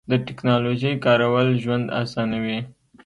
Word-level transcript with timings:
د 0.11 0.13
تکنالوژۍ 0.27 0.93
کارول 1.05 1.47
ژوند 1.63 1.85
اسانوي. 2.01 2.59